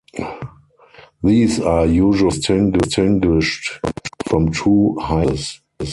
These 1.21 1.59
are 1.59 1.85
usually 1.85 2.71
distinguished 2.71 3.79
from 4.25 4.49
true 4.51 4.97
high 4.99 5.25
crosses. 5.27 5.59